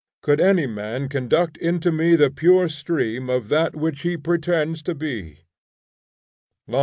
Could 0.23 0.41
any 0.41 0.65
man 0.65 1.09
conduct 1.09 1.57
into 1.57 1.91
me 1.91 2.15
the 2.15 2.31
pure 2.31 2.67
stream 2.69 3.29
of 3.29 3.49
that 3.49 3.75
which 3.75 4.01
he 4.01 4.17
pretends 4.17 4.81
to 4.81 4.95
be! 4.95 5.41